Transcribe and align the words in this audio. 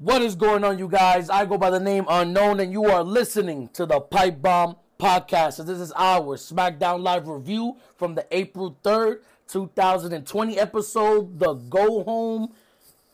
What 0.00 0.22
is 0.22 0.36
going 0.36 0.62
on, 0.62 0.78
you 0.78 0.86
guys? 0.86 1.28
I 1.28 1.44
go 1.44 1.58
by 1.58 1.70
the 1.70 1.80
name 1.80 2.04
Unknown, 2.08 2.60
and 2.60 2.70
you 2.72 2.84
are 2.84 3.02
listening 3.02 3.68
to 3.72 3.84
the 3.84 3.98
Pipe 3.98 4.40
Bomb 4.40 4.76
Podcast. 4.96 5.54
So 5.54 5.64
this 5.64 5.80
is 5.80 5.90
our 5.96 6.36
SmackDown 6.36 7.02
Live 7.02 7.26
review 7.26 7.78
from 7.96 8.14
the 8.14 8.24
April 8.30 8.78
3rd, 8.84 9.22
2020 9.48 10.56
episode, 10.56 11.40
the 11.40 11.54
Go 11.54 12.04
Home 12.04 12.54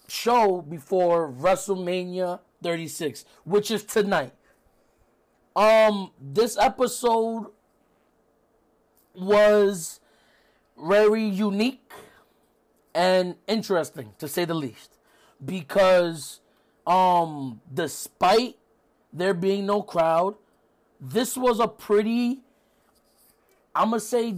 show 0.08 0.60
before 0.60 1.32
WrestleMania 1.32 2.40
36, 2.62 3.24
which 3.44 3.70
is 3.70 3.82
tonight. 3.82 4.34
Um, 5.56 6.10
this 6.20 6.58
episode 6.58 7.46
was 9.14 10.00
very 10.76 11.24
unique 11.24 11.92
and 12.94 13.36
interesting 13.48 14.12
to 14.18 14.28
say 14.28 14.44
the 14.44 14.52
least 14.52 14.98
because 15.42 16.40
um 16.86 17.60
despite 17.72 18.56
there 19.12 19.34
being 19.34 19.64
no 19.66 19.80
crowd 19.82 20.34
this 21.00 21.36
was 21.36 21.60
a 21.60 21.68
pretty 21.68 22.40
i'm 23.74 23.90
gonna 23.90 24.00
say 24.00 24.34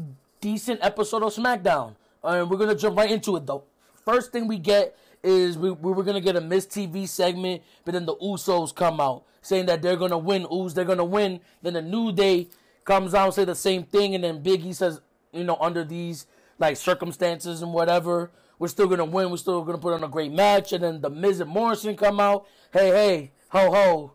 decent 0.47 0.79
episode 0.83 1.24
of 1.24 1.35
smackdown. 1.35 1.97
And 2.23 2.48
we're 2.51 2.57
gonna 2.57 2.74
jump 2.74 2.97
right 2.97 3.11
into 3.11 3.37
it 3.37 3.47
though. 3.47 3.65
First 4.05 4.30
thing 4.33 4.47
we 4.47 4.59
get 4.59 4.97
is 5.23 5.59
we, 5.59 5.71
we 5.71 5.93
were 5.93 6.05
gonna 6.05 6.21
get 6.21 6.37
a 6.37 6.41
Miz 6.41 6.66
TV 6.66 7.09
segment 7.09 7.62
but 7.85 7.95
then 7.95 8.07
the 8.07 8.15
usos 8.16 8.74
come 8.74 9.01
out 9.01 9.24
saying 9.43 9.66
that 9.66 9.83
they're 9.83 9.97
gonna 9.97 10.19
win. 10.19 10.47
Us, 10.51 10.73
they're 10.73 10.85
gonna 10.85 11.05
win. 11.05 11.41
Then 11.63 11.74
the 11.74 11.83
new 11.83 12.13
day 12.13 12.49
comes 12.85 13.15
out 13.15 13.24
and 13.24 13.35
say 13.35 13.45
the 13.45 13.55
same 13.55 13.83
thing 13.83 14.15
and 14.15 14.23
then 14.23 14.43
biggie 14.43 14.74
says 14.74 15.01
you 15.33 15.43
know 15.43 15.57
under 15.60 15.83
these 15.83 16.27
like 16.60 16.77
circumstances 16.77 17.60
and 17.63 17.73
whatever 17.73 18.30
we're 18.59 18.69
still 18.69 18.87
gonna 18.88 19.05
win. 19.05 19.30
We're 19.30 19.37
still 19.37 19.62
gonna 19.62 19.78
put 19.78 19.95
on 19.95 20.05
a 20.05 20.09
great 20.09 20.33
match. 20.33 20.73
And 20.73 20.83
then 20.83 21.01
the 21.01 21.10
Miz 21.10 21.41
and 21.41 21.51
Morrison 21.51 21.96
come 21.96 22.20
out. 22.20 22.46
Hey, 22.73 22.88
hey, 22.88 23.32
ho, 23.51 23.70
ho. 23.70 24.12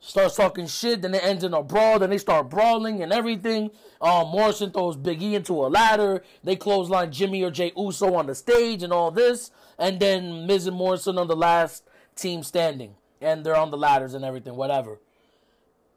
Starts 0.00 0.36
talking 0.36 0.66
shit. 0.66 1.02
Then 1.02 1.14
it 1.14 1.22
ends 1.22 1.44
in 1.44 1.54
a 1.54 1.62
brawl. 1.62 1.98
Then 1.98 2.10
they 2.10 2.18
start 2.18 2.48
brawling 2.48 3.02
and 3.02 3.12
everything. 3.12 3.70
Um, 4.00 4.28
Morrison 4.28 4.70
throws 4.70 4.96
Big 4.96 5.22
E 5.22 5.34
into 5.34 5.52
a 5.54 5.68
ladder. 5.68 6.24
They 6.42 6.56
clothesline 6.56 7.12
Jimmy 7.12 7.42
or 7.42 7.50
Jay 7.50 7.72
Uso 7.76 8.14
on 8.14 8.26
the 8.26 8.34
stage 8.34 8.82
and 8.82 8.92
all 8.92 9.10
this. 9.10 9.50
And 9.78 10.00
then 10.00 10.46
Miz 10.46 10.66
and 10.66 10.76
Morrison 10.76 11.18
on 11.18 11.28
the 11.28 11.36
last 11.36 11.84
team 12.16 12.42
standing. 12.42 12.94
And 13.20 13.44
they're 13.44 13.56
on 13.56 13.70
the 13.70 13.76
ladders 13.76 14.14
and 14.14 14.24
everything, 14.24 14.56
whatever. 14.56 14.98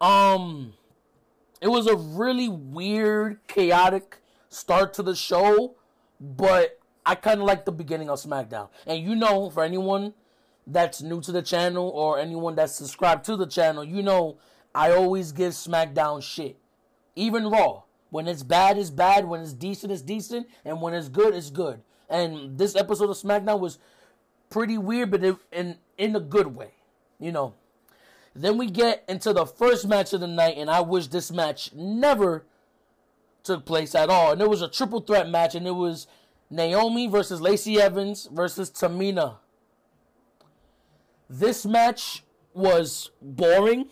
Um, 0.01 0.73
it 1.61 1.69
was 1.69 1.87
a 1.87 1.95
really 1.95 2.49
weird, 2.49 3.39
chaotic 3.47 4.17
start 4.49 4.93
to 4.95 5.03
the 5.03 5.15
show, 5.15 5.75
but 6.19 6.77
I 7.05 7.15
kind 7.15 7.41
of 7.41 7.47
like 7.47 7.65
the 7.65 7.71
beginning 7.71 8.09
of 8.09 8.19
SmackDown. 8.19 8.69
And 8.87 9.03
you 9.03 9.15
know, 9.15 9.49
for 9.49 9.63
anyone 9.63 10.13
that's 10.65 11.01
new 11.01 11.21
to 11.21 11.31
the 11.31 11.41
channel 11.41 11.89
or 11.89 12.19
anyone 12.19 12.55
that's 12.55 12.73
subscribed 12.73 13.25
to 13.25 13.35
the 13.35 13.45
channel, 13.45 13.83
you 13.83 14.01
know 14.01 14.37
I 14.73 14.91
always 14.91 15.31
give 15.31 15.53
SmackDown 15.53 16.23
shit. 16.23 16.57
Even 17.15 17.49
Raw. 17.49 17.83
When 18.09 18.27
it's 18.27 18.43
bad, 18.43 18.77
it's 18.77 18.89
bad. 18.89 19.25
When 19.25 19.41
it's 19.41 19.53
decent, 19.53 19.91
it's 19.91 20.01
decent. 20.01 20.47
And 20.63 20.81
when 20.81 20.93
it's 20.93 21.09
good, 21.09 21.33
it's 21.33 21.49
good. 21.49 21.81
And 22.09 22.57
this 22.57 22.75
episode 22.75 23.09
of 23.09 23.17
SmackDown 23.17 23.59
was 23.59 23.79
pretty 24.49 24.77
weird, 24.77 25.11
but 25.11 25.23
it, 25.23 25.35
in 25.51 25.77
in 25.97 26.15
a 26.15 26.19
good 26.19 26.55
way. 26.55 26.71
You 27.19 27.31
know. 27.31 27.55
Then 28.35 28.57
we 28.57 28.67
get 28.67 29.03
into 29.07 29.31
the 29.31 29.45
first 29.45 29.87
match 29.87 30.11
of 30.13 30.21
the 30.21 30.27
night, 30.27 30.57
and 30.57 30.69
I 30.69 30.81
wish 30.81 31.07
this 31.07 31.31
match 31.31 31.71
never 31.73 32.45
took 33.43 33.63
place 33.65 33.93
at 33.93 34.09
all. 34.09 34.31
And 34.31 34.41
it 34.41 34.49
was 34.49 34.61
a 34.61 34.67
triple 34.67 35.01
threat 35.01 35.29
match, 35.29 35.53
and 35.53 35.67
it 35.67 35.75
was 35.75 36.07
Naomi 36.53 37.07
versus 37.07 37.41
Lacey 37.41 37.81
Evans 37.81 38.29
versus 38.31 38.69
Tamina. 38.69 39.37
This 41.27 41.65
match 41.65 42.23
was 42.53 43.09
boring. 43.19 43.89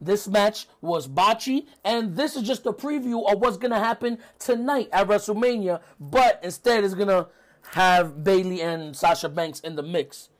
This 0.00 0.26
match 0.26 0.66
was 0.80 1.06
botchy. 1.06 1.66
And 1.84 2.16
this 2.16 2.36
is 2.36 2.42
just 2.42 2.64
a 2.64 2.72
preview 2.72 3.30
of 3.30 3.38
what's 3.40 3.58
to 3.72 3.78
happen 3.78 4.18
tonight 4.38 4.88
at 4.92 5.08
WrestleMania. 5.08 5.82
But 6.00 6.40
instead, 6.42 6.84
it's 6.84 6.94
to 7.08 7.28
have 7.72 8.24
Bayley 8.24 8.62
and 8.62 8.96
Sasha 8.96 9.28
Banks 9.28 9.60
in 9.60 9.76
the 9.76 9.82
mix. 9.82 10.30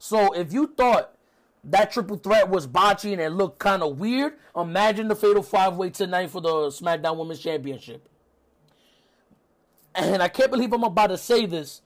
So 0.00 0.32
if 0.32 0.52
you 0.52 0.74
thought 0.76 1.16
that 1.62 1.92
triple 1.92 2.16
threat 2.16 2.48
was 2.48 2.66
botchy 2.66 3.12
and 3.12 3.20
it 3.20 3.30
looked 3.30 3.60
kind 3.60 3.84
of 3.84 4.00
weird, 4.00 4.34
imagine 4.56 5.06
the 5.06 5.14
Fatal 5.14 5.44
Five 5.44 5.76
Way 5.76 5.90
tonight 5.90 6.30
for 6.30 6.40
the 6.40 6.48
SmackDown 6.70 7.16
Women's 7.16 7.38
Championship. 7.38 8.08
And 9.94 10.22
I 10.22 10.28
can't 10.28 10.50
believe 10.50 10.72
I'm 10.72 10.84
about 10.84 11.08
to 11.08 11.18
say 11.18 11.46
this. 11.46 11.82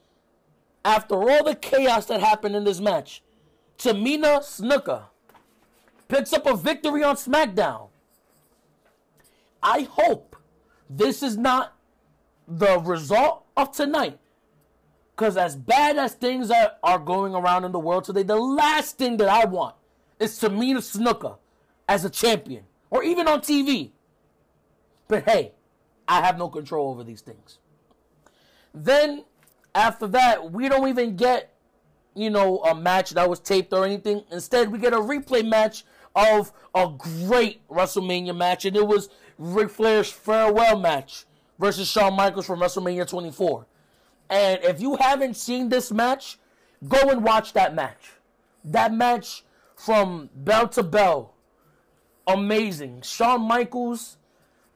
After 0.85 1.15
all 1.15 1.45
the 1.45 1.55
chaos 1.55 2.07
that 2.07 2.21
happened 2.21 2.57
in 2.57 2.65
this 2.65 2.81
match, 2.81 3.23
Tamina 3.79 4.39
Snuka 4.41 5.05
picks 6.09 6.33
up 6.33 6.47
a 6.47 6.57
victory 6.57 7.03
on 7.03 7.17
SmackDown. 7.17 7.89
I 9.63 9.89
hope 9.91 10.37
this 10.89 11.23
is 11.23 11.37
not 11.37 11.77
the 12.47 12.79
result 12.79 13.45
of 13.57 13.73
tonight. 13.73 14.19
Because 15.15 15.37
as 15.37 15.57
bad 15.57 15.99
as 15.99 16.15
things 16.15 16.51
are, 16.51 16.73
are 16.83 16.99
going 16.99 17.35
around 17.35 17.65
in 17.65 17.73
the 17.73 17.79
world 17.79 18.05
today, 18.05 18.23
the 18.23 18.37
last 18.37 18.97
thing 18.99 19.17
that 19.19 19.29
I 19.29 19.45
want 19.45 19.75
is 20.19 20.39
Tamina 20.39 20.79
Snuka 20.79 21.37
as 21.89 22.05
a 22.05 22.11
champion. 22.11 22.65
Or 22.91 23.03
even 23.03 23.29
on 23.29 23.41
TV. 23.41 23.91
But 25.09 25.29
hey, 25.29 25.53
I 26.07 26.23
have 26.23 26.39
no 26.39 26.49
control 26.49 26.91
over 26.91 27.05
these 27.05 27.21
things. 27.21 27.59
Then 28.84 29.25
after 29.75 30.06
that, 30.09 30.53
we 30.53 30.69
don't 30.69 30.89
even 30.89 31.16
get, 31.16 31.53
you 32.15 32.31
know, 32.31 32.59
a 32.59 32.75
match 32.75 33.11
that 33.11 33.28
was 33.28 33.41
taped 33.41 33.72
or 33.72 33.84
anything. 33.84 34.22
Instead, 34.31 34.71
we 34.71 34.78
get 34.78 34.93
a 34.93 34.99
replay 34.99 35.47
match 35.47 35.84
of 36.15 36.53
a 36.75 36.88
great 36.97 37.67
WrestleMania 37.69 38.37
match, 38.37 38.65
and 38.65 38.77
it 38.77 38.87
was 38.87 39.09
Ric 39.37 39.71
Flair's 39.71 40.11
farewell 40.11 40.78
match 40.78 41.27
versus 41.59 41.88
Shawn 41.88 42.15
Michaels 42.15 42.47
from 42.47 42.61
WrestleMania 42.61 43.09
24. 43.09 43.67
And 44.31 44.61
if 44.62 44.81
you 44.81 44.97
haven't 44.97 45.37
seen 45.37 45.69
this 45.69 45.91
match, 45.91 46.38
go 46.87 47.11
and 47.11 47.25
watch 47.25 47.53
that 47.55 47.75
match. 47.75 48.12
That 48.65 48.93
match 48.93 49.44
from 49.75 50.31
bell 50.34 50.69
to 50.69 50.83
bell, 50.83 51.34
amazing. 52.27 53.03
Shawn 53.03 53.43
Michaels 53.43 54.18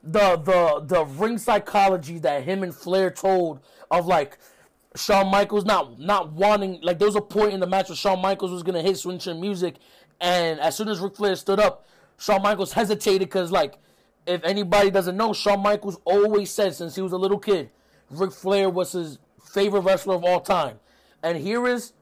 the 0.03 0.35
the 0.35 0.81
the 0.85 1.05
ring 1.05 1.37
psychology 1.37 2.19
that 2.19 2.43
him 2.43 2.61
and 2.61 2.75
Flair 2.75 3.09
told 3.09 3.61
of 3.89 4.05
like 4.05 4.37
Shawn 4.95 5.31
Michaels 5.31 5.63
not 5.63 5.97
not 5.97 6.33
wanting 6.33 6.79
like 6.81 6.99
there 6.99 7.07
was 7.07 7.15
a 7.15 7.21
point 7.21 7.53
in 7.53 7.61
the 7.61 7.67
match 7.67 7.89
where 7.89 7.95
Shawn 7.95 8.21
Michaels 8.21 8.51
was 8.51 8.63
gonna 8.63 8.81
hit 8.81 8.97
Sweet 8.97 9.21
Chin 9.21 9.39
Music, 9.39 9.75
and 10.19 10.59
as 10.59 10.75
soon 10.75 10.89
as 10.89 10.99
Ric 10.99 11.15
Flair 11.15 11.35
stood 11.35 11.59
up, 11.59 11.87
Shawn 12.17 12.41
Michaels 12.41 12.73
hesitated 12.73 13.29
because 13.29 13.49
like 13.49 13.79
if 14.27 14.43
anybody 14.43 14.91
doesn't 14.91 15.15
know, 15.15 15.31
Shawn 15.31 15.61
Michaels 15.61 15.99
always 16.03 16.51
said 16.51 16.75
since 16.75 16.95
he 16.95 17.01
was 17.01 17.13
a 17.13 17.17
little 17.17 17.39
kid, 17.39 17.69
Ric 18.09 18.31
Flair 18.33 18.69
was 18.69 18.91
his 18.91 19.19
favorite 19.41 19.81
wrestler 19.81 20.15
of 20.15 20.25
all 20.25 20.41
time, 20.41 20.79
and 21.23 21.37
here 21.37 21.65
is, 21.65 21.93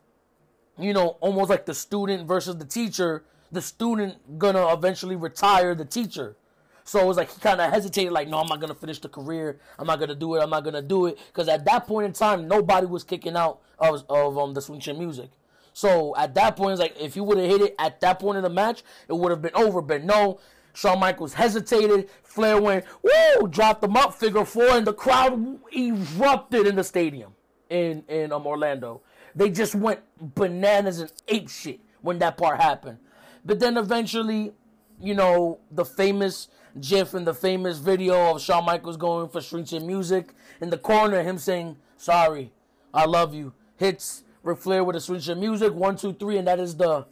you 0.80 0.94
know, 0.94 1.18
almost 1.22 1.52
like 1.52 1.68
the 1.68 1.76
student 1.76 2.28
versus 2.28 2.58
the 2.58 2.66
teacher. 2.66 3.26
The 3.54 3.62
student 3.62 4.40
gonna 4.40 4.74
eventually 4.74 5.18
retire 5.18 5.76
the 5.76 5.84
teacher 5.84 6.38
so 6.84 7.00
it 7.00 7.06
was 7.06 7.18
like 7.18 7.32
he 7.32 7.40
kind 7.40 7.62
of 7.62 7.72
hesitated, 7.72 8.12
like, 8.12 8.28
no, 8.28 8.40
I'm 8.40 8.48
not 8.48 8.60
gonna 8.60 8.76
finish 8.76 9.00
the 9.00 9.10
career. 9.10 9.60
I'm 9.78 9.88
not 9.88 10.00
gonna 10.00 10.16
do 10.16 10.36
it. 10.36 10.42
I'm 10.42 10.50
not 10.50 10.64
gonna 10.64 10.82
do 10.82 11.06
it 11.06 11.20
because 11.28 11.48
at 11.48 11.66
that 11.66 11.88
point 11.88 12.06
in 12.06 12.14
time, 12.14 12.48
nobody 12.48 12.88
was 12.88 13.04
kicking 13.04 13.36
out 13.36 13.62
of 13.80 14.04
of 14.10 14.38
um 14.38 14.54
the 14.54 14.62
Sweet 14.62 14.82
Chin 14.82 14.98
Music. 14.98 15.30
So 15.74 16.16
at 16.18 16.34
that 16.36 16.56
point, 16.56 16.74
it's 16.74 16.82
like 16.82 16.96
if 17.00 17.16
you 17.16 17.24
would 17.24 17.38
have 17.38 17.48
hit 17.48 17.62
it 17.62 17.76
at 17.80 18.02
that 18.02 18.20
point 18.20 18.38
in 18.38 18.44
the 18.44 18.50
match, 18.50 18.84
it 19.08 19.14
would 19.14 19.32
have 19.32 19.42
been 19.42 19.56
over. 19.56 19.82
But 19.82 20.04
no, 20.04 20.40
Shawn 20.74 21.00
Michaels 21.00 21.34
hesitated. 21.34 22.10
Flair 22.24 22.62
went, 22.62 22.86
woo, 23.04 23.48
dropped 23.48 23.82
them 23.82 23.98
up, 23.98 24.14
figure 24.14 24.46
four, 24.46 24.70
and 24.70 24.86
the 24.86 24.94
crowd 24.94 25.60
erupted 25.76 26.68
in 26.68 26.76
the 26.76 26.84
stadium 26.84 27.34
in 27.70 28.04
in 28.08 28.32
um, 28.32 28.46
Orlando. 28.46 29.02
They 29.36 29.50
just 29.50 29.76
went 29.76 30.02
bananas 30.20 31.00
and 31.00 31.12
ape 31.28 31.50
shit 31.50 31.80
when 32.02 32.20
that 32.20 32.38
part 32.38 32.60
happened. 32.60 32.98
But 33.46 33.60
then 33.60 33.78
eventually, 33.78 34.52
you 35.00 35.14
know, 35.14 35.60
the 35.72 35.86
famous 35.86 36.48
GIF 36.80 37.14
in 37.14 37.26
the 37.26 37.34
famous 37.34 37.80
video 37.80 38.36
of 38.36 38.42
Shawn 38.42 38.66
Michaels 38.66 38.98
going 38.98 39.30
for 39.30 39.42
Sweet 39.42 39.68
Chin 39.68 39.86
Music 39.86 40.34
in 40.62 40.70
the 40.70 40.78
corner, 40.78 41.22
him 41.24 41.38
saying, 41.38 41.78
"Sorry, 41.98 42.52
I 42.94 43.06
love 43.06 43.34
you." 43.34 43.54
Hits 43.78 44.24
Ric 44.44 44.58
Flair 44.58 44.84
with 44.84 44.96
a 44.96 45.32
of 45.32 45.38
music, 45.38 45.74
one, 45.74 45.96
two, 45.96 46.14
three, 46.14 46.38
and 46.38 46.48
that 46.48 46.60
is 46.60 46.76
the, 46.76 47.06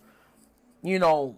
you 0.81 0.97
know, 0.97 1.35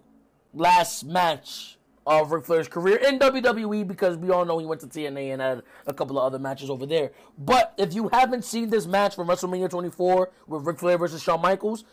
last 0.54 1.04
match 1.04 1.78
of 2.06 2.32
Ric 2.32 2.44
Flair's 2.44 2.68
career 2.68 2.96
in 2.96 3.18
WWE 3.18 3.86
because 3.86 4.16
we 4.16 4.30
all 4.30 4.44
know 4.44 4.58
he 4.58 4.66
went 4.66 4.80
to 4.80 4.86
TNA 4.86 5.32
and 5.32 5.42
had 5.42 5.62
a 5.86 5.94
couple 5.94 6.18
of 6.18 6.24
other 6.24 6.38
matches 6.38 6.70
over 6.70 6.86
there. 6.86 7.12
But 7.38 7.74
if 7.76 7.94
you 7.94 8.08
haven't 8.08 8.44
seen 8.44 8.70
this 8.70 8.86
match 8.86 9.14
from 9.14 9.28
WrestleMania 9.28 9.70
24 9.70 10.30
with 10.46 10.66
Ric 10.66 10.78
Flair 10.78 10.98
versus 10.98 11.22
Shawn 11.22 11.40
Michaels, 11.40 11.84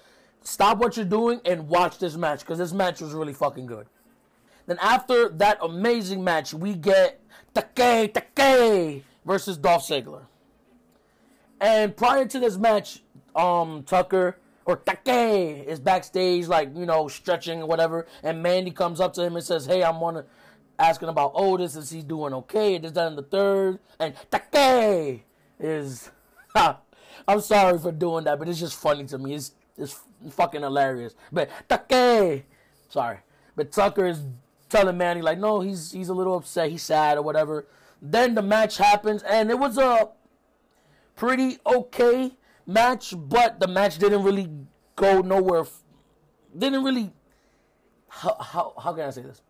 stop 0.41 0.79
what 0.79 0.95
you're 0.95 1.05
doing 1.05 1.41
and 1.45 1.67
watch 1.67 1.99
this 1.99 2.15
match 2.15 2.39
because 2.39 2.57
this 2.57 2.71
match 2.73 3.01
was 3.01 3.13
really 3.13 3.33
fucking 3.33 3.65
good. 3.65 3.87
Then 4.69 4.77
after 4.83 5.29
that 5.29 5.57
amazing 5.63 6.23
match, 6.23 6.53
we 6.53 6.75
get 6.75 7.19
Takei 7.55 8.13
Takei 8.13 9.01
versus 9.25 9.57
Dolph 9.57 9.81
Ziggler. 9.81 10.27
And 11.59 11.97
prior 11.97 12.27
to 12.27 12.39
this 12.39 12.55
match, 12.55 13.01
um, 13.35 13.81
Tucker 13.81 14.37
or 14.65 14.75
Take 14.75 15.65
is 15.67 15.79
backstage, 15.79 16.45
like 16.45 16.69
you 16.75 16.85
know, 16.85 17.07
stretching 17.07 17.63
or 17.63 17.65
whatever, 17.65 18.05
and 18.21 18.43
Mandy 18.43 18.69
comes 18.69 19.01
up 19.01 19.13
to 19.13 19.23
him 19.23 19.35
and 19.35 19.43
says, 19.43 19.65
"Hey, 19.65 19.83
I'm 19.83 19.99
wanna 19.99 20.25
asking 20.77 21.09
about 21.09 21.31
Otis, 21.33 21.75
is 21.75 21.89
he 21.89 22.03
doing 22.03 22.35
okay? 22.35 22.77
This, 22.77 22.91
that, 22.91 23.07
and 23.07 23.17
the 23.17 23.23
third, 23.23 23.79
and 23.99 24.13
Take 24.29 25.25
is." 25.59 26.11
I'm 27.27 27.41
sorry 27.41 27.79
for 27.79 27.91
doing 27.91 28.25
that, 28.25 28.37
but 28.37 28.47
it's 28.47 28.59
just 28.59 28.79
funny 28.79 29.05
to 29.05 29.17
me. 29.17 29.33
It's 29.33 29.51
it's 29.79 29.99
fucking 30.29 30.61
hilarious. 30.61 31.15
But 31.31 31.49
Take, 31.67 32.45
sorry, 32.87 33.17
but 33.55 33.71
Tucker 33.71 34.05
is 34.05 34.21
telling 34.69 34.97
Mandy 34.97 35.21
like, 35.21 35.39
no, 35.39 35.59
he's 35.59 35.91
he's 35.91 36.09
a 36.09 36.13
little 36.13 36.37
upset, 36.37 36.69
he's 36.69 36.83
sad 36.83 37.17
or 37.17 37.21
whatever. 37.21 37.67
Then 38.01 38.35
the 38.35 38.41
match 38.41 38.77
happens, 38.77 39.23
and 39.23 39.49
it 39.49 39.59
was 39.59 39.77
a 39.77 40.09
pretty 41.15 41.57
okay 41.65 42.37
match, 42.65 43.13
but 43.17 43.59
the 43.59 43.67
match 43.67 43.97
didn't 43.97 44.23
really 44.23 44.49
go 44.95 45.21
nowhere. 45.21 45.65
Didn't 46.57 46.83
really. 46.83 47.11
How, 48.07 48.37
how, 48.39 48.73
how 48.81 48.93
can 48.93 49.05
I 49.05 49.09
say 49.11 49.21
this? 49.21 49.41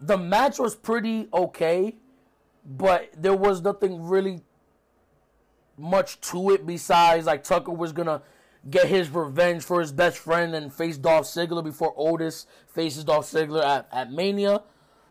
The 0.00 0.18
match 0.18 0.58
was 0.58 0.74
pretty 0.74 1.28
okay, 1.32 1.96
but 2.64 3.10
there 3.16 3.34
was 3.34 3.62
nothing 3.62 4.02
really 4.02 4.42
much 5.76 6.20
to 6.20 6.50
it 6.50 6.66
besides 6.66 7.26
like 7.26 7.42
Tucker 7.42 7.72
was 7.72 7.92
gonna 7.92 8.22
get 8.70 8.86
his 8.86 9.10
revenge 9.10 9.62
for 9.62 9.80
his 9.80 9.92
best 9.92 10.18
friend 10.18 10.54
and 10.54 10.72
face 10.72 10.96
Dolph 10.96 11.26
Ziggler 11.26 11.64
before 11.64 11.94
Otis 11.96 12.46
faces 12.66 13.04
Dolph 13.04 13.30
Ziggler 13.30 13.64
at, 13.64 13.88
at 13.92 14.12
Mania. 14.12 14.62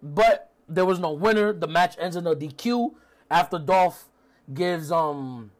But 0.01 0.51
there 0.67 0.85
was 0.85 0.99
no 0.99 1.11
winner. 1.11 1.53
The 1.53 1.67
match 1.67 1.95
ends 1.99 2.15
in 2.15 2.25
a 2.27 2.35
DQ 2.35 2.93
after 3.29 3.59
Dolph 3.59 4.09
gives 4.53 4.91
um 4.91 5.51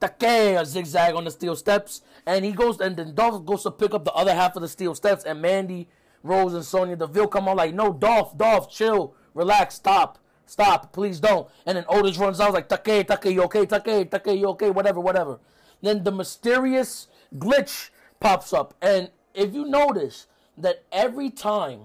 Take 0.00 0.56
a 0.58 0.66
zigzag 0.66 1.14
on 1.14 1.24
the 1.24 1.30
steel 1.30 1.56
steps, 1.56 2.02
and 2.26 2.44
he 2.44 2.52
goes 2.52 2.78
and 2.78 2.96
then 2.96 3.14
Dolph 3.14 3.46
goes 3.46 3.62
to 3.62 3.70
pick 3.70 3.94
up 3.94 4.04
the 4.04 4.12
other 4.12 4.34
half 4.34 4.54
of 4.54 4.62
the 4.62 4.68
steel 4.68 4.94
steps, 4.94 5.24
and 5.24 5.40
Mandy 5.40 5.88
Rose 6.22 6.54
and 6.54 6.64
Sonya 6.64 6.96
Deville 6.96 7.28
come 7.28 7.48
on 7.48 7.56
like, 7.56 7.74
no, 7.74 7.92
Dolph, 7.92 8.36
Dolph, 8.36 8.70
chill, 8.70 9.14
relax, 9.34 9.76
stop, 9.76 10.18
stop, 10.46 10.92
please 10.92 11.20
don't. 11.20 11.48
And 11.66 11.76
then 11.76 11.84
Otis 11.88 12.18
runs 12.18 12.40
out 12.40 12.54
like, 12.54 12.68
Take, 12.68 13.06
Take, 13.06 13.24
you 13.26 13.42
okay? 13.44 13.66
Take, 13.66 14.10
Take, 14.10 14.26
you 14.26 14.48
okay? 14.48 14.70
Whatever, 14.70 15.00
whatever. 15.00 15.38
Then 15.82 16.02
the 16.02 16.12
mysterious 16.12 17.08
glitch 17.36 17.90
pops 18.20 18.52
up, 18.52 18.74
and 18.80 19.10
if 19.34 19.54
you 19.54 19.64
notice 19.64 20.26
that 20.56 20.84
every 20.92 21.30
time 21.30 21.80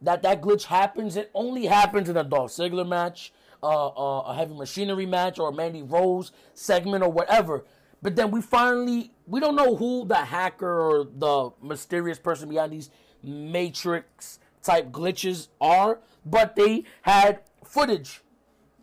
that 0.00 0.22
that 0.22 0.40
glitch 0.40 0.64
happens, 0.64 1.16
it 1.16 1.30
only 1.34 1.66
happens 1.66 2.08
in 2.08 2.16
a 2.16 2.24
Dolph 2.24 2.50
Ziggler 2.50 2.86
match 2.86 3.32
uh, 3.64 3.86
uh, 3.88 4.20
a 4.26 4.34
heavy 4.34 4.54
machinery 4.54 5.06
match 5.06 5.38
or 5.38 5.48
a 5.48 5.52
Mandy 5.52 5.82
Rose 5.82 6.32
segment 6.52 7.02
or 7.02 7.10
whatever. 7.10 7.64
But 8.02 8.14
then 8.14 8.30
we 8.30 8.42
finally 8.42 9.12
we 9.26 9.40
don't 9.40 9.56
know 9.56 9.76
who 9.76 10.04
the 10.06 10.16
hacker 10.16 10.80
or 10.80 11.04
the 11.04 11.50
mysterious 11.62 12.18
person 12.18 12.50
behind 12.50 12.72
these 12.72 12.90
matrix 13.22 14.38
type 14.62 14.90
glitches 14.90 15.48
are, 15.60 16.00
but 16.26 16.56
they 16.56 16.84
had 17.02 17.40
footage 17.64 18.20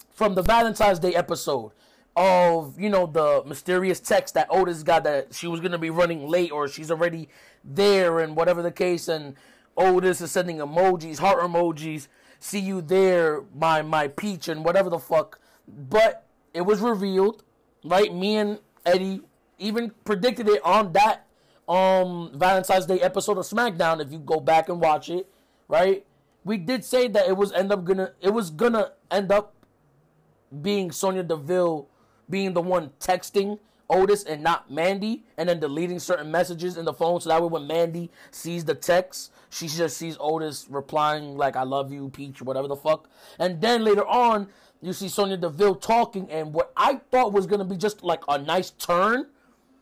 from 0.10 0.34
the 0.34 0.42
Valentine's 0.42 0.98
Day 0.98 1.14
episode 1.14 1.72
of 2.16 2.80
you 2.80 2.90
know 2.90 3.06
the 3.06 3.44
mysterious 3.46 4.00
text 4.00 4.34
that 4.34 4.48
Otis 4.50 4.84
got 4.84 5.04
that 5.06 5.34
she 5.34 5.48
was 5.48 5.60
gonna 5.60 5.78
be 5.78 5.90
running 5.90 6.28
late 6.28 6.52
or 6.52 6.68
she's 6.68 6.92
already 6.92 7.30
there 7.64 8.20
and 8.20 8.36
whatever 8.36 8.62
the 8.62 8.72
case 8.72 9.08
and 9.08 9.36
Otis 9.78 10.20
is 10.20 10.32
sending 10.32 10.58
emojis, 10.58 11.20
heart 11.20 11.40
emojis 11.40 12.08
see 12.42 12.60
you 12.60 12.82
there, 12.82 13.44
my 13.56 13.82
my 13.82 14.10
peach 14.10 14.50
and 14.50 14.66
whatever 14.66 14.90
the 14.90 15.00
fuck. 15.00 15.40
But 15.68 16.26
it 16.54 16.62
was 16.62 16.82
revealed, 16.82 17.44
right? 17.86 18.14
Me 18.14 18.36
and 18.36 18.60
Eddie 18.86 19.22
even 19.58 19.92
predicted 20.04 20.50
it 20.50 20.62
on 20.66 20.92
that 20.94 21.28
um 21.70 22.32
Valentine's 22.34 22.88
Day 22.88 23.00
episode 23.00 23.38
of 23.38 23.46
SmackDown. 23.46 24.02
If 24.02 24.12
you 24.12 24.20
go 24.20 24.40
back 24.42 24.68
and 24.68 24.82
watch 24.82 25.10
it, 25.10 25.32
right? 25.70 26.06
We 26.44 26.58
did 26.58 26.84
say 26.84 27.08
that 27.08 27.28
it 27.28 27.38
was 27.38 27.54
end 27.54 27.72
up 27.72 27.86
gonna 27.86 28.12
it 28.20 28.32
was 28.32 28.50
gonna 28.50 28.92
end 29.10 29.32
up 29.32 29.54
being 30.62 30.92
Sonya 30.92 31.24
Deville 31.24 31.88
being 32.32 32.54
the 32.54 32.62
one 32.62 32.92
texting 33.00 33.60
Otis 33.92 34.24
and 34.24 34.42
not 34.42 34.72
Mandy, 34.72 35.24
and 35.38 35.50
then 35.50 35.60
deleting 35.60 36.00
certain 36.00 36.32
messages 36.32 36.78
in 36.78 36.86
the 36.86 36.94
phone 36.94 37.20
so 37.20 37.30
that 37.30 37.42
way 37.42 37.50
when 37.50 37.68
Mandy 37.68 38.10
sees 38.32 38.64
the 38.64 38.74
text, 38.74 39.32
she 39.50 39.68
just 39.68 39.98
sees 39.98 40.16
Otis 40.20 40.66
replying 40.70 41.38
like 41.38 41.58
"I 41.58 41.64
love 41.64 41.92
you, 41.92 42.10
Peach," 42.10 42.42
or 42.42 42.46
whatever 42.46 42.70
the 42.70 42.76
fuck. 42.76 43.10
And 43.38 43.60
then 43.60 43.84
later 43.84 44.08
on, 44.08 44.48
you 44.82 44.94
see 44.94 45.10
Sonya 45.10 45.38
Deville 45.38 45.76
talking, 45.76 46.32
and 46.32 46.54
what 46.54 46.72
I 46.78 47.02
thought 47.12 47.34
was 47.34 47.46
gonna 47.46 47.66
be 47.66 47.76
just 47.76 48.02
like 48.02 48.24
a 48.30 48.38
nice 48.38 48.72
turn, 48.72 49.28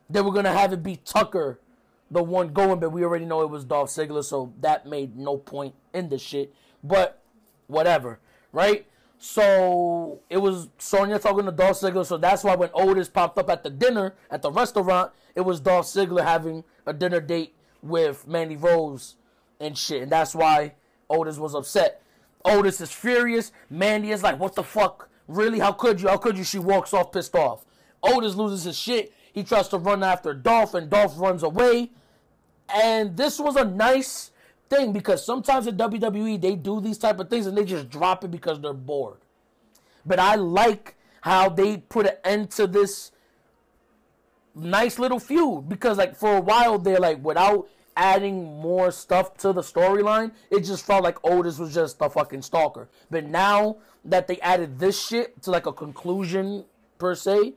they 0.10 0.22
were 0.22 0.34
gonna 0.34 0.52
have 0.52 0.74
it 0.74 0.82
be 0.82 0.96
Tucker, 0.98 1.60
the 2.10 2.24
one 2.24 2.52
going, 2.52 2.80
but 2.80 2.90
we 2.90 3.04
already 3.04 3.26
know 3.26 3.42
it 3.44 3.50
was 3.52 3.64
Dolph 3.64 3.90
Ziggler, 3.92 4.24
so 4.24 4.52
that 4.60 4.88
made 4.88 5.16
no 5.16 5.38
point 5.38 5.76
in 5.94 6.10
the 6.10 6.18
shit. 6.18 6.52
But 6.84 7.22
whatever, 7.68 8.20
right? 8.52 8.88
So 9.22 10.22
it 10.30 10.38
was 10.38 10.70
Sonya 10.78 11.20
talking 11.20 11.46
to 11.46 11.52
Dolph 11.52 11.82
Ziggler. 11.82 12.06
So 12.06 12.18
that's 12.18 12.44
why 12.44 12.56
when 12.56 12.70
Otis 12.74 13.10
popped 13.10 13.38
up 13.38 13.50
at 13.50 13.64
the 13.64 13.70
dinner 13.70 14.16
at 14.32 14.42
the 14.42 14.50
restaurant, 14.50 15.12
it 15.36 15.42
was 15.42 15.60
Dolph 15.60 15.86
Ziggler 15.86 16.24
having 16.24 16.64
a 16.86 16.94
dinner 16.94 17.20
date 17.20 17.54
with 17.84 18.26
Mandy 18.28 18.56
Rose 18.56 19.18
and 19.60 19.78
shit. 19.78 20.04
And 20.04 20.12
that's 20.12 20.34
why 20.34 20.74
Otis 21.10 21.38
was 21.38 21.54
upset. 21.54 22.02
Otis 22.46 22.80
is 22.80 22.92
furious. 22.92 23.52
Mandy 23.70 24.12
is 24.12 24.24
like, 24.24 24.40
what 24.40 24.56
the 24.56 24.64
fuck? 24.64 25.10
Really? 25.28 25.60
How 25.60 25.74
could 25.74 26.00
you? 26.00 26.08
How 26.08 26.18
could 26.18 26.38
you? 26.38 26.46
She 26.46 26.58
walks 26.58 26.94
off 26.94 27.12
pissed 27.12 27.36
off. 27.36 27.66
Otis 28.02 28.36
loses 28.36 28.64
his 28.64 28.78
shit. 28.78 29.14
He 29.34 29.44
tries 29.44 29.68
to 29.68 29.78
run 29.78 30.02
after 30.02 30.34
Dolph, 30.34 30.74
and 30.74 30.90
Dolph 30.90 31.20
runs 31.20 31.44
away. 31.44 31.92
And 32.74 33.18
this 33.18 33.38
was 33.38 33.58
a 33.58 33.66
nice 33.66 34.32
thing 34.70 34.94
because 34.94 35.26
sometimes 35.26 35.68
in 35.68 35.78
WWE 35.78 36.40
they 36.40 36.56
do 36.56 36.80
these 36.80 36.98
type 36.98 37.20
of 37.20 37.30
things 37.30 37.48
and 37.48 37.58
they 37.58 37.66
just 37.66 37.90
drop 37.90 38.24
it 38.24 38.32
because 38.32 38.60
they're 38.62 38.74
bored. 38.74 39.18
But 40.06 40.20
I 40.20 40.36
like 40.36 40.96
how 41.22 41.50
they 41.50 41.78
put 41.78 42.06
an 42.06 42.16
end 42.24 42.52
to 42.52 42.68
this 42.68 43.12
nice 44.56 45.00
little 45.00 45.20
feud 45.20 45.70
because 45.70 45.98
like 45.98 46.16
for 46.16 46.38
a 46.38 46.42
while 46.42 46.78
they're 46.78 47.00
like 47.00 47.24
without 47.24 47.68
adding 47.96 48.60
more 48.62 48.92
stuff 48.92 49.36
to 49.38 49.52
the 49.52 49.62
storyline, 49.62 50.32
it 50.50 50.62
just 50.62 50.86
felt 50.86 51.04
like 51.04 51.18
Otis 51.24 51.60
was 51.60 51.74
just 51.74 51.98
a 52.00 52.10
fucking 52.10 52.42
stalker. 52.42 52.88
But 53.12 53.26
now 53.26 53.78
that 54.06 54.28
they 54.28 54.40
added 54.40 54.80
this 54.80 55.06
shit 55.06 55.42
to 55.44 55.52
like 55.52 55.66
a 55.66 55.74
conclusion 55.74 56.64
per 56.98 57.14
se, 57.14 57.56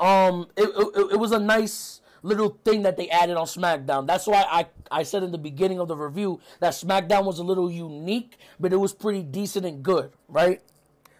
um, 0.00 0.48
it, 0.56 0.68
it, 0.68 1.12
it 1.12 1.18
was 1.18 1.30
a 1.30 1.38
nice 1.38 2.00
little 2.22 2.58
thing 2.64 2.82
that 2.82 2.96
they 2.96 3.08
added 3.10 3.36
on 3.36 3.46
SmackDown. 3.46 4.06
That's 4.06 4.26
why 4.26 4.44
I, 4.48 4.66
I 4.90 5.02
said 5.02 5.22
in 5.22 5.32
the 5.32 5.38
beginning 5.38 5.80
of 5.80 5.88
the 5.88 5.96
review 5.96 6.40
that 6.60 6.72
SmackDown 6.72 7.24
was 7.24 7.38
a 7.38 7.44
little 7.44 7.70
unique, 7.70 8.38
but 8.60 8.72
it 8.72 8.76
was 8.76 8.92
pretty 8.92 9.22
decent 9.22 9.66
and 9.66 9.82
good, 9.82 10.12
right? 10.28 10.60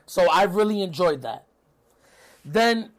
So 0.07 0.31
I 0.31 0.45
really 0.45 0.83
enjoyed 0.83 1.23
that. 1.23 1.47
Then 2.45 2.91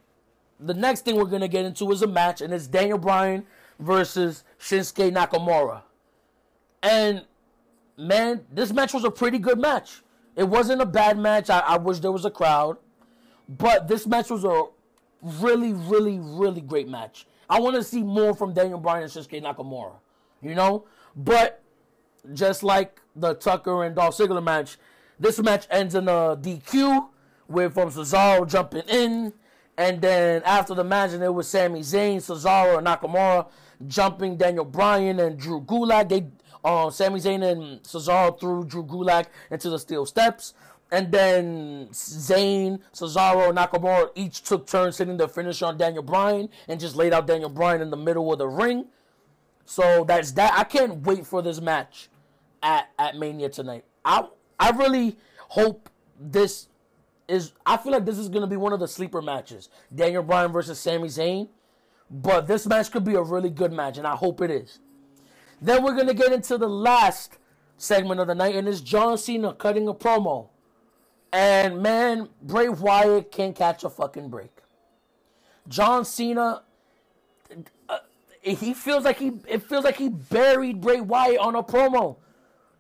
the 0.60 0.74
next 0.74 1.06
thing 1.06 1.16
we're 1.16 1.26
gonna 1.26 1.48
get 1.48 1.66
into 1.66 1.92
is 1.92 2.02
a 2.02 2.08
match, 2.08 2.42
and 2.42 2.54
it's 2.54 2.68
Daniel 2.68 2.98
Bryan 2.98 3.46
versus 3.80 4.44
Shinsuke 4.60 5.14
Nakamura. 5.14 5.84
And 6.82 7.26
man, 7.98 8.46
this 8.52 8.72
match 8.72 8.94
was 8.94 9.04
a 9.04 9.12
pretty 9.12 9.40
good 9.40 9.60
match. 9.60 10.02
It 10.36 10.46
wasn't 10.46 10.82
a 10.82 10.86
bad 10.86 11.18
match. 11.18 11.50
I, 11.50 11.60
I 11.60 11.78
wish 11.78 12.00
there 12.00 12.12
was 12.12 12.26
a 12.26 12.32
crowd. 12.32 12.78
But 13.48 13.88
this 13.88 14.08
match 14.08 14.30
was 14.30 14.44
a 14.44 14.66
really, 15.22 15.74
really, 15.74 16.20
really 16.20 16.62
great 16.62 16.88
match. 16.88 17.28
I 17.54 17.60
want 17.60 17.76
to 17.76 17.84
see 17.84 18.02
more 18.02 18.34
from 18.34 18.52
Daniel 18.52 18.80
Bryan 18.80 19.04
and 19.04 19.12
Shinsuke 19.12 19.40
Nakamura, 19.40 19.92
you 20.42 20.56
know. 20.56 20.86
But 21.16 21.62
just 22.34 22.64
like 22.64 23.00
the 23.16 23.36
Tucker 23.36 23.84
and 23.84 23.96
Dolph 23.96 24.18
Ziggler 24.18 24.44
match, 24.44 24.78
this 25.20 25.38
match 25.38 25.68
ends 25.70 25.94
in 25.94 26.08
a 26.08 26.36
DQ 26.36 27.10
with 27.48 27.76
from 27.76 27.90
um, 27.90 27.94
Cesaro 27.94 28.50
jumping 28.50 28.82
in, 28.90 29.34
and 29.78 30.02
then 30.02 30.42
after 30.46 30.74
the 30.74 30.84
match, 30.84 31.12
and 31.12 31.22
it 31.22 31.32
was 31.32 31.48
Sami 31.48 31.82
Zayn, 31.82 32.18
Cesaro, 32.18 32.80
and 32.80 32.88
Nakamura 32.88 33.48
jumping 33.86 34.36
Daniel 34.36 34.66
Bryan 34.66 35.20
and 35.20 35.38
Drew 35.38 35.62
Gulak. 35.62 36.10
They, 36.10 36.26
uh, 36.64 36.90
Sami 36.90 37.20
Zayn 37.20 37.44
and 37.44 37.84
Cesaro 37.84 38.40
threw 38.40 38.66
Drew 38.66 38.84
Gulak 38.84 39.28
into 39.52 39.70
the 39.70 39.78
steel 39.78 40.08
steps. 40.08 40.56
And 40.92 41.12
then 41.12 41.88
Zayn, 41.92 42.80
Cesaro, 42.94 43.52
Nakamura 43.52 44.10
each 44.14 44.44
took 44.44 44.68
turns 44.68 44.98
hitting 44.98 45.18
the 45.18 45.28
finish 45.28 45.62
on 45.64 45.78
Daniel 45.78 46.04
Bryan 46.04 46.50
and 46.68 46.80
just 46.80 46.96
laid 46.96 47.14
out 47.14 47.26
Daniel 47.26 47.50
Bryan 47.50 47.82
in 47.82 47.90
the 47.90 47.98
middle 47.98 48.32
of 48.32 48.38
the 48.38 48.48
ring. 48.48 48.86
So 49.66 50.04
that's 50.04 50.32
that. 50.34 50.54
I 50.56 50.64
can't 50.64 51.02
wait 51.02 51.26
for 51.26 51.42
this 51.42 51.60
match 51.60 52.10
at, 52.62 52.90
at 53.00 53.16
Mania 53.18 53.50
tonight. 53.50 53.86
I 54.06 54.28
I 54.60 54.70
really 54.72 55.18
hope 55.50 55.90
this 56.20 56.68
is. 57.28 57.54
I 57.66 57.78
feel 57.78 57.92
like 57.92 58.06
this 58.06 58.18
is 58.18 58.30
gonna 58.30 58.48
be 58.48 58.58
one 58.58 58.74
of 58.74 58.80
the 58.80 58.88
sleeper 58.88 59.22
matches. 59.22 59.70
Daniel 59.94 60.24
Bryan 60.24 60.52
versus 60.52 60.80
Sami 60.80 61.08
Zayn. 61.08 61.50
But 62.10 62.48
this 62.48 62.68
match 62.68 62.92
could 62.92 63.04
be 63.04 63.16
a 63.16 63.22
really 63.22 63.50
good 63.50 63.74
match, 63.74 63.98
and 63.98 64.06
I 64.06 64.16
hope 64.16 64.42
it 64.42 64.52
is. 64.52 64.80
Then 65.62 65.84
we're 65.84 65.96
gonna 65.96 66.14
get 66.14 66.32
into 66.32 66.58
the 66.58 66.70
last 66.70 67.38
segment 67.78 68.20
of 68.20 68.28
the 68.28 68.36
night, 68.36 68.56
and 68.56 68.68
it's 68.68 68.82
John 68.82 69.18
Cena 69.18 69.54
cutting 69.54 69.88
a 69.88 69.94
promo 69.94 70.50
and 71.34 71.82
man, 71.82 72.30
Bray 72.44 72.70
Wyatt 72.70 73.32
can't 73.32 73.56
catch 73.56 73.84
a 73.84 73.90
fucking 73.90 74.30
break. 74.30 74.52
John 75.68 76.06
Cena, 76.06 76.62
uh, 77.90 77.98
he 78.42 78.76
feels 78.76 79.04
like 79.04 79.18
he 79.18 79.34
it 79.48 79.64
feels 79.64 79.84
like 79.84 79.98
he 79.98 80.10
buried 80.10 80.80
Bray 80.80 81.02
Wyatt 81.02 81.40
on 81.40 81.56
a 81.56 81.64
promo. 81.64 82.18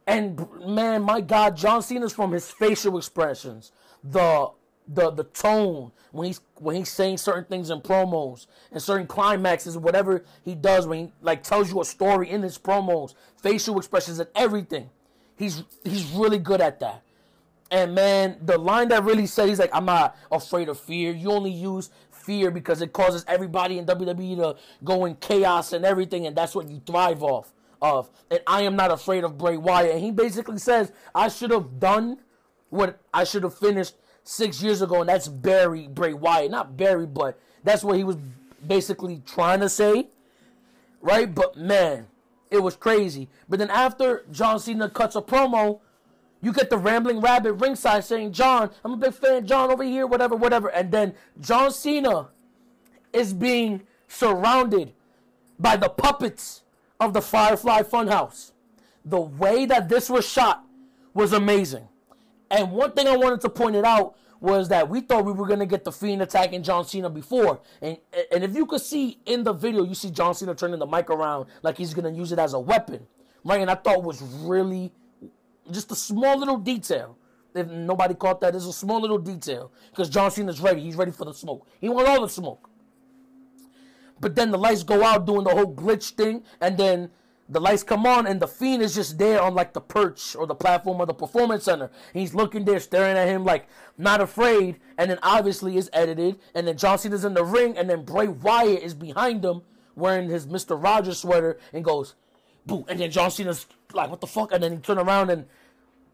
And 0.05 0.45
man, 0.65 1.01
my 1.01 1.19
God, 1.19 1.57
John 1.57 1.81
Cena's 1.81 2.13
from 2.13 2.31
his 2.31 2.50
facial 2.51 2.98
expressions, 2.98 3.72
the 4.03 4.51
the 4.88 5.10
the 5.10 5.24
tone 5.24 5.91
when 6.12 6.27
he's 6.27 6.41
when 6.60 6.75
he's 6.75 6.89
saying 6.91 7.17
certain 7.17 7.45
things 7.45 7.72
in 7.72 7.81
promos 7.81 8.45
and 8.72 8.79
certain 8.79 9.07
climaxes, 9.07 9.79
whatever 9.79 10.25
he 10.43 10.53
does 10.53 10.86
when 10.86 11.07
he 11.07 11.13
like 11.22 11.41
tells 11.41 11.72
you 11.72 11.81
a 11.81 11.86
story 11.86 12.29
in 12.29 12.43
his 12.43 12.60
promos, 12.60 13.15
facial 13.41 13.79
expressions 13.79 14.19
and 14.19 14.29
everything. 14.36 14.91
He's 15.38 15.63
he's 15.83 16.05
really 16.12 16.38
good 16.38 16.62
at 16.62 16.79
that. 16.81 17.01
And 17.73 17.95
man, 17.95 18.37
the 18.39 18.59
line 18.59 18.89
that 18.89 19.03
really 19.03 19.25
said 19.25 19.49
he's 19.49 19.57
like, 19.57 19.71
I'm 19.73 19.85
not 19.85 20.15
afraid 20.31 20.69
of 20.69 20.79
fear. 20.79 21.11
You 21.11 21.31
only 21.31 21.49
use 21.49 21.89
fear 22.11 22.51
because 22.51 22.83
it 22.83 22.93
causes 22.93 23.25
everybody 23.27 23.79
in 23.79 23.87
WWE 23.87 24.35
to 24.37 24.55
go 24.83 25.05
in 25.05 25.15
chaos 25.15 25.73
and 25.73 25.83
everything, 25.83 26.27
and 26.27 26.35
that's 26.35 26.53
what 26.53 26.69
you 26.69 26.79
thrive 26.85 27.23
off 27.23 27.51
of. 27.81 28.11
And 28.29 28.41
I 28.45 28.61
am 28.61 28.75
not 28.75 28.91
afraid 28.91 29.23
of 29.23 29.39
Bray 29.39 29.57
Wyatt. 29.57 29.95
And 29.95 30.03
he 30.03 30.11
basically 30.11 30.59
says, 30.59 30.91
I 31.15 31.29
should 31.29 31.49
have 31.49 31.79
done 31.79 32.19
what 32.69 32.99
I 33.11 33.23
should 33.23 33.41
have 33.41 33.57
finished 33.57 33.95
six 34.23 34.61
years 34.61 34.83
ago, 34.83 34.99
and 34.99 35.09
that's 35.09 35.27
bury 35.27 35.87
Bray 35.87 36.13
Wyatt. 36.13 36.51
Not 36.51 36.77
bury, 36.77 37.07
but 37.07 37.39
that's 37.63 37.83
what 37.83 37.97
he 37.97 38.03
was 38.03 38.17
basically 38.67 39.23
trying 39.25 39.61
to 39.61 39.67
say. 39.67 40.09
Right? 41.01 41.33
But 41.33 41.57
man, 41.57 42.05
it 42.51 42.61
was 42.61 42.75
crazy. 42.75 43.29
But 43.49 43.57
then 43.57 43.71
after 43.71 44.25
John 44.31 44.59
Cena 44.59 44.91
cuts 44.91 45.15
a 45.15 45.23
promo, 45.23 45.79
you 46.43 46.51
get 46.51 46.69
the 46.69 46.77
rambling 46.77 47.21
rabbit 47.21 47.53
ringside 47.53 48.03
saying, 48.03 48.33
John, 48.33 48.69
I'm 48.83 48.93
a 48.93 48.97
big 48.97 49.13
fan, 49.13 49.47
John 49.47 49.71
over 49.71 49.83
here, 49.83 50.05
whatever, 50.05 50.35
whatever. 50.35 50.67
And 50.67 50.91
then 50.91 51.13
John 51.39 51.71
Cena 51.71 52.29
is 53.13 53.33
being 53.33 53.83
surrounded 54.09 54.91
by 55.57 55.77
the 55.77 55.88
puppets 55.88 56.63
of 57.00 57.13
the 57.13 57.21
Firefly 57.21 57.83
Funhouse. 57.83 58.51
The 59.05 59.21
way 59.21 59.65
that 59.65 59.88
this 59.88 60.09
was 60.09 60.27
shot 60.27 60.65
was 61.13 61.31
amazing. 61.31 61.88
And 62.51 62.71
one 62.73 62.91
thing 62.91 63.07
I 63.07 63.15
wanted 63.15 63.39
to 63.41 63.50
point 63.50 63.77
it 63.77 63.85
out 63.85 64.17
was 64.41 64.67
that 64.67 64.89
we 64.89 65.00
thought 65.00 65.23
we 65.23 65.31
were 65.31 65.47
gonna 65.47 65.65
get 65.65 65.85
the 65.85 65.91
Fiend 65.93 66.21
attacking 66.21 66.63
John 66.63 66.85
Cena 66.85 67.09
before, 67.09 67.62
and 67.81 67.97
and 68.29 68.43
if 68.43 68.53
you 68.53 68.65
could 68.65 68.81
see 68.81 69.17
in 69.25 69.45
the 69.45 69.53
video, 69.53 69.85
you 69.85 69.95
see 69.95 70.12
John 70.12 70.35
Cena 70.35 70.53
turning 70.53 70.79
the 70.79 70.85
mic 70.85 71.09
around 71.09 71.47
like 71.62 71.77
he's 71.77 71.93
gonna 71.93 72.12
use 72.12 72.33
it 72.33 72.39
as 72.39 72.53
a 72.53 72.59
weapon, 72.59 73.07
right? 73.45 73.62
And 73.62 73.71
I 73.71 73.75
thought 73.75 74.03
was 74.03 74.21
really 74.21 74.91
just 75.72 75.91
a 75.91 75.96
small 75.96 76.38
little 76.38 76.58
detail. 76.58 77.17
If 77.55 77.67
nobody 77.67 78.15
caught 78.15 78.41
that, 78.41 78.55
it's 78.55 78.65
a 78.65 78.74
small 78.74 79.00
little 79.00 79.20
detail 79.20 79.72
because 79.91 80.10
John 80.10 80.32
Cena's 80.32 80.60
ready. 80.60 80.82
He's 80.82 80.96
ready 80.96 81.12
for 81.12 81.25
the 81.25 81.34
smoke. 81.34 81.67
He 81.79 81.88
wants 81.89 82.10
all 82.10 82.22
the 82.22 82.29
smoke. 82.29 82.70
But 84.20 84.36
then 84.36 84.51
the 84.51 84.58
lights 84.58 84.84
go 84.84 85.03
out 85.03 85.25
doing 85.25 85.43
the 85.43 85.51
whole 85.51 85.74
glitch 85.74 86.12
thing, 86.12 86.43
and 86.62 86.77
then 86.77 87.12
the 87.50 87.60
lights 87.60 87.84
come 87.84 88.05
on, 88.05 88.25
and 88.25 88.39
the 88.39 88.48
fiend 88.48 88.82
is 88.82 88.96
just 88.96 89.17
there 89.17 89.41
on 89.41 89.53
like 89.53 89.74
the 89.74 89.82
perch 89.82 90.36
or 90.36 90.48
the 90.48 90.55
platform 90.55 91.01
of 91.01 91.08
the 91.08 91.13
performance 91.13 91.65
center. 91.65 91.91
He's 92.13 92.34
looking 92.34 92.63
there, 92.65 92.79
staring 92.79 93.17
at 93.17 93.27
him 93.27 93.43
like 93.43 93.67
not 93.98 94.22
afraid, 94.22 94.79
and 94.98 95.12
then 95.12 95.20
obviously 95.22 95.77
is 95.77 95.89
edited, 95.93 96.39
and 96.55 96.65
then 96.67 96.77
John 96.77 96.98
Cena's 96.98 97.25
in 97.25 97.34
the 97.34 97.43
ring, 97.43 97.77
and 97.77 97.89
then 97.89 98.05
Bray 98.05 98.27
Wyatt 98.27 98.82
is 98.82 98.93
behind 98.93 99.43
him 99.43 99.62
wearing 99.96 100.29
his 100.29 100.48
Mister 100.48 100.75
Rogers 100.75 101.20
sweater, 101.20 101.60
and 101.74 101.84
goes, 101.84 102.15
"Boo!" 102.65 102.86
And 102.88 103.00
then 103.00 103.12
John 103.12 103.32
Cena's 103.32 103.65
like, 103.93 104.10
"What 104.10 104.22
the 104.22 104.27
fuck?" 104.27 104.51
And 104.51 104.63
then 104.63 104.72
he 104.74 104.77
turn 104.77 104.98
around, 104.98 105.29
and 105.29 105.46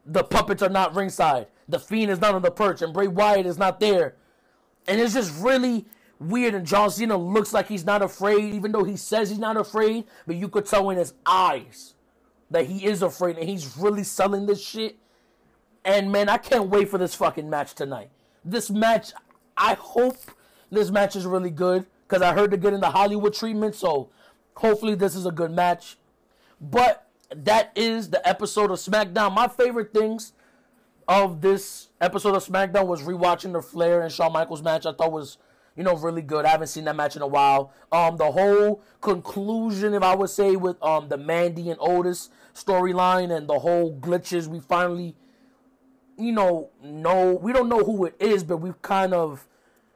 the 0.06 0.24
puppets 0.24 0.62
are 0.62 0.70
not 0.70 0.96
ringside. 0.96 1.48
The 1.68 1.80
fiend 1.80 2.12
is 2.12 2.20
not 2.20 2.36
on 2.36 2.42
the 2.42 2.52
perch, 2.52 2.82
and 2.82 2.94
Bray 2.94 3.08
Wyatt 3.08 3.46
is 3.46 3.58
not 3.58 3.80
there, 3.80 4.16
and 4.88 5.00
it's 5.00 5.14
just 5.14 5.42
really 5.42 5.86
weird 6.20 6.54
and 6.54 6.68
John 6.68 6.92
Cena 6.92 7.18
looks 7.18 7.54
like 7.54 7.68
he's 7.68 7.86
not 7.86 8.02
afraid, 8.02 8.54
even 8.54 8.72
though 8.72 8.84
he 8.84 8.98
says 8.98 9.30
he's 9.30 9.40
not 9.40 9.58
afraid, 9.58 10.06
but 10.28 10.36
you 10.36 10.50
could 10.50 10.66
tell 10.66 10.90
in 10.90 10.98
his 10.98 11.14
eyes 11.26 11.96
that 12.52 12.66
he 12.66 12.86
is 12.86 13.02
afraid 13.02 13.38
and 13.38 13.48
he's 13.48 13.78
really 13.78 14.04
selling 14.04 14.46
this 14.46 14.62
shit. 14.62 14.98
And 15.86 16.12
man, 16.12 16.30
I 16.30 16.38
can't 16.38 16.70
wait 16.70 16.90
for 16.90 16.98
this 16.98 17.16
fucking 17.16 17.50
match 17.50 17.74
tonight. 17.74 18.10
This 18.44 18.70
match, 18.70 19.14
I 19.58 19.76
hope 19.76 20.18
this 20.70 20.92
match 20.92 21.16
is 21.16 21.26
really 21.26 21.52
good 21.52 21.86
because 22.08 22.22
I 22.22 22.34
heard 22.34 22.52
they're 22.52 22.58
getting 22.58 22.82
the 22.82 22.92
Hollywood 22.92 23.34
treatment, 23.34 23.76
so 23.76 24.10
hopefully 24.56 24.96
this 24.96 25.16
is 25.16 25.26
a 25.26 25.32
good 25.32 25.52
match. 25.52 25.98
But 26.62 27.08
that 27.36 27.72
is 27.76 28.10
the 28.10 28.28
episode 28.28 28.72
of 28.72 28.80
SmackDown. 28.80 29.34
My 29.34 29.48
favorite 29.48 29.94
things 29.94 30.34
of 31.08 31.42
this 31.42 31.90
episode 32.02 32.36
of 32.36 32.46
SmackDown 32.46 32.88
was 32.88 33.02
rewatching 33.02 33.54
the 33.54 33.62
Flair 33.62 34.02
and 34.02 34.12
Shawn 34.12 34.34
Michaels 34.34 34.62
match. 34.62 34.86
I 34.86 34.94
thought 34.94 35.12
was 35.12 35.38
you 35.80 35.86
know, 35.86 35.96
really 35.96 36.22
good. 36.22 36.44
I 36.44 36.50
haven't 36.50 36.68
seen 36.68 36.84
that 36.84 36.96
match 36.98 37.16
in 37.16 37.22
a 37.22 37.28
while. 37.28 37.72
Um, 37.90 38.18
the 38.18 38.30
whole 38.30 38.84
conclusion, 39.00 39.94
if 39.94 40.04
I 40.04 40.14
would 40.14 40.30
say, 40.30 40.58
with 40.58 40.76
um 40.84 41.08
the 41.08 41.18
Mandy 41.18 41.70
and 41.70 41.80
Otis 41.80 42.30
storyline 42.54 43.34
and 43.34 43.48
the 43.48 43.60
whole 43.60 43.98
glitches, 43.98 44.48
we 44.48 44.60
finally, 44.60 45.16
you 46.18 46.34
know, 46.34 46.72
know 46.84 47.34
we 47.34 47.54
don't 47.54 47.70
know 47.70 47.84
who 47.86 48.04
it 48.04 48.16
is, 48.20 48.44
but 48.44 48.58
we 48.58 48.74
kind 48.82 49.14
of 49.14 49.48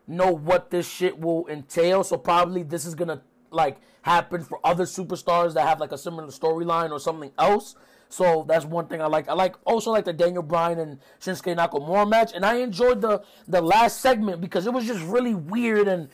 know 0.08 0.32
what 0.32 0.70
this 0.70 0.90
shit 0.90 1.20
will 1.20 1.46
entail. 1.50 2.06
So 2.06 2.16
probably 2.16 2.64
this 2.64 2.86
is 2.86 2.96
gonna 2.96 3.22
like 3.54 3.78
happen 4.04 4.44
for 4.44 4.60
other 4.64 4.84
superstars 4.84 5.54
that 5.54 5.68
have 5.68 5.80
like 5.80 5.92
a 5.92 5.98
similar 5.98 6.28
storyline 6.28 6.92
or 6.92 7.00
something 7.00 7.32
else. 7.38 7.76
So 8.10 8.46
that's 8.48 8.64
one 8.64 8.88
thing 8.88 9.02
I 9.02 9.08
like. 9.08 9.28
I 9.28 9.34
like 9.34 9.56
also 9.66 9.92
like 9.92 10.06
the 10.06 10.14
Daniel 10.14 10.44
Bryan 10.44 10.78
and 10.78 11.00
Shinsuke 11.20 11.58
Nakamura 11.58 12.08
match, 12.08 12.32
and 12.36 12.46
I 12.46 12.58
enjoyed 12.58 13.02
the 13.02 13.24
the 13.48 13.62
last 13.62 14.02
segment 14.02 14.40
because 14.40 14.68
it 14.68 14.74
was 14.74 14.86
just 14.86 15.04
really 15.04 15.34
weird. 15.34 15.88
And 15.88 16.10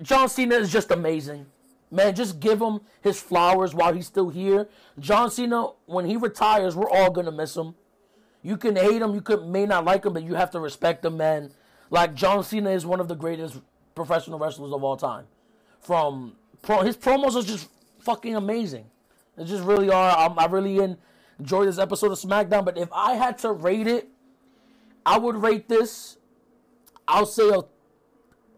John 0.00 0.28
Cena 0.28 0.54
is 0.54 0.70
just 0.70 0.92
amazing, 0.92 1.46
man. 1.90 2.14
Just 2.14 2.38
give 2.38 2.62
him 2.62 2.80
his 3.00 3.20
flowers 3.20 3.74
while 3.74 3.92
he's 3.92 4.06
still 4.06 4.28
here. 4.28 4.68
John 5.00 5.28
Cena, 5.30 5.70
when 5.86 6.06
he 6.06 6.16
retires, 6.16 6.76
we're 6.76 6.88
all 6.88 7.10
gonna 7.10 7.32
miss 7.32 7.56
him. 7.56 7.74
You 8.42 8.56
can 8.56 8.76
hate 8.76 9.02
him, 9.02 9.14
you 9.14 9.20
could 9.20 9.46
may 9.46 9.66
not 9.66 9.84
like 9.84 10.06
him, 10.06 10.12
but 10.12 10.22
you 10.22 10.34
have 10.34 10.52
to 10.52 10.60
respect 10.60 11.04
him, 11.04 11.16
man. 11.16 11.50
Like 11.90 12.14
John 12.14 12.44
Cena 12.44 12.70
is 12.70 12.86
one 12.86 13.00
of 13.00 13.08
the 13.08 13.16
greatest 13.16 13.60
professional 13.96 14.38
wrestlers 14.38 14.72
of 14.72 14.84
all 14.84 14.96
time. 14.96 15.26
From 15.80 16.36
pro, 16.62 16.82
his 16.82 16.96
promos 16.96 17.34
are 17.34 17.46
just 17.46 17.68
fucking 18.00 18.36
amazing. 18.36 18.86
They 19.36 19.44
just 19.44 19.64
really 19.64 19.90
are. 19.90 20.16
I'm, 20.16 20.38
I 20.38 20.46
really 20.46 20.96
enjoy 21.38 21.64
this 21.64 21.78
episode 21.78 22.12
of 22.12 22.18
SmackDown. 22.18 22.64
But 22.64 22.78
if 22.78 22.88
I 22.92 23.14
had 23.14 23.38
to 23.38 23.52
rate 23.52 23.86
it, 23.86 24.08
I 25.04 25.18
would 25.18 25.36
rate 25.36 25.68
this, 25.68 26.18
I'll 27.08 27.26
say 27.26 27.48
a, 27.48 27.60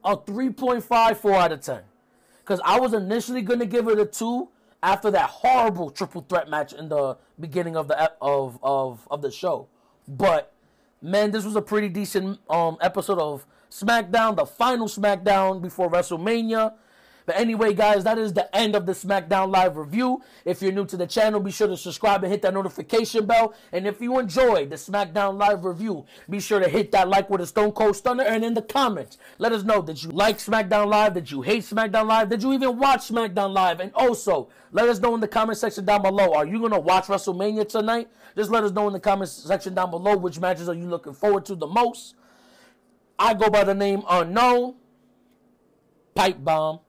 a 0.04 0.16
3.5, 0.16 1.16
4 1.16 1.35
out 1.35 1.52
of 1.52 1.61
10. 1.61 1.82
Because 2.40 2.61
I 2.64 2.80
was 2.80 2.92
initially 2.92 3.42
going 3.42 3.61
to 3.61 3.66
give 3.66 3.87
it 3.88 3.99
a 3.99 4.06
2 4.06 4.49
after 4.82 5.11
that 5.12 5.30
horrible 5.30 5.90
triple 5.90 6.26
threat 6.28 6.49
match 6.49 6.73
in 6.73 6.88
the 6.88 7.16
beginning 7.38 7.76
of 7.76 7.88
the 7.88 8.12
of 8.21 8.59
of, 8.62 9.06
of 9.11 9.23
the 9.23 9.30
show. 9.30 9.68
But 10.09 10.52
man, 11.00 11.30
this 11.30 11.44
was 11.44 11.56
a 11.56 11.62
pretty 11.62 11.88
decent 11.88 12.40
um, 12.50 12.78
episode 12.80 13.18
of 13.18 13.47
SmackDown, 13.71 14.37
the 14.37 14.47
final 14.47 14.88
SmackDown 14.88 15.62
before 15.62 15.90
WrestleMania. 15.90 16.75
But 17.26 17.37
anyway, 17.37 17.75
guys, 17.75 18.05
that 18.05 18.19
is 18.19 18.33
the 18.33 18.55
end 18.55 18.75
of 18.75 18.87
the 18.87 18.93
SmackDown 18.93 19.52
Live 19.52 19.76
review. 19.76 20.23
If 20.45 20.62
you're 20.62 20.73
new 20.73 20.87
to 20.87 20.97
the 20.97 21.07
channel, 21.07 21.41
be 21.41 21.50
sure 21.50 21.69
to 21.69 21.76
subscribe 21.76 22.23
and 22.25 22.33
hit 22.33 22.43
that 22.43 22.55
notification 22.55 23.26
bell. 23.26 23.55
And 23.73 23.87
if 23.87 24.00
you 24.00 24.19
enjoyed 24.19 24.71
the 24.71 24.76
SmackDown 24.76 25.38
Live 25.38 25.64
review, 25.64 26.05
be 26.29 26.41
sure 26.41 26.61
to 26.61 26.69
hit 26.69 26.93
that 26.93 27.09
like 27.09 27.31
with 27.31 27.41
a 27.41 27.47
Stone 27.47 27.73
Cold 27.73 27.97
Stunner. 27.97 28.25
And 28.25 28.45
in 28.45 28.55
the 28.55 28.62
comments, 28.62 29.19
let 29.38 29.52
us 29.52 29.62
know 29.62 29.83
that 29.83 30.02
you 30.02 30.11
like 30.11 30.38
SmackDown 30.38 30.88
Live, 30.88 31.14
that 31.14 31.31
you 31.31 31.43
hate 31.43 31.62
SmackDown 31.62 32.07
Live, 32.07 32.29
that 32.31 32.43
you 32.43 32.52
even 32.52 32.79
watch 32.79 33.09
SmackDown 33.09 33.52
Live. 33.52 33.81
And 33.81 33.93
also, 33.95 34.49
let 34.73 34.88
us 34.88 34.99
know 35.00 35.14
in 35.14 35.21
the 35.21 35.29
comment 35.29 35.59
section 35.59 35.85
down 35.85 36.02
below. 36.02 36.33
Are 36.35 36.47
you 36.47 36.59
going 36.59 36.73
to 36.73 36.81
watch 36.81 37.07
WrestleMania 37.07 37.69
tonight? 37.69 38.09
Just 38.37 38.50
let 38.50 38.64
us 38.64 38.73
know 38.73 38.87
in 38.87 38.93
the 38.93 39.00
comment 39.00 39.31
section 39.31 39.75
down 39.75 39.91
below 39.91 40.17
which 40.17 40.41
matches 40.41 40.69
are 40.69 40.75
you 40.75 40.87
looking 40.87 41.12
forward 41.12 41.45
to 41.47 41.55
the 41.55 41.67
most. 41.67 42.14
I 43.19 43.35
go 43.35 43.50
by 43.50 43.64
the 43.64 43.75
name 43.75 44.02
Unknown. 44.09 44.75
Pipe 46.14 46.43
Bomb. 46.43 46.81